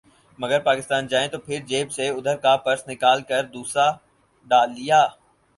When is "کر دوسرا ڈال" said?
3.29-4.69